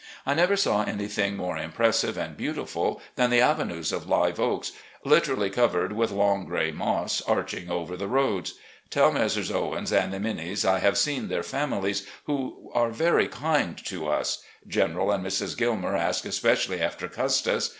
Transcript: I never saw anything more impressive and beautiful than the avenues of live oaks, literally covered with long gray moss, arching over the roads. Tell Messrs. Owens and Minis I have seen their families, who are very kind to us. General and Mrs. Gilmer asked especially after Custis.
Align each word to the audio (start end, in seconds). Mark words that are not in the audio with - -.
I 0.25 0.33
never 0.33 0.55
saw 0.57 0.81
anything 0.83 1.37
more 1.37 1.59
impressive 1.59 2.17
and 2.17 2.35
beautiful 2.35 2.99
than 3.17 3.29
the 3.29 3.41
avenues 3.41 3.91
of 3.91 4.09
live 4.09 4.39
oaks, 4.39 4.71
literally 5.05 5.51
covered 5.51 5.93
with 5.93 6.09
long 6.09 6.45
gray 6.47 6.71
moss, 6.71 7.21
arching 7.27 7.69
over 7.69 7.95
the 7.95 8.07
roads. 8.07 8.55
Tell 8.89 9.11
Messrs. 9.11 9.51
Owens 9.51 9.91
and 9.93 10.11
Minis 10.11 10.65
I 10.65 10.79
have 10.79 10.97
seen 10.97 11.27
their 11.27 11.43
families, 11.43 12.07
who 12.23 12.71
are 12.73 12.89
very 12.89 13.27
kind 13.27 13.77
to 13.85 14.07
us. 14.07 14.41
General 14.67 15.11
and 15.11 15.23
Mrs. 15.23 15.55
Gilmer 15.55 15.95
asked 15.95 16.25
especially 16.25 16.81
after 16.81 17.07
Custis. 17.07 17.69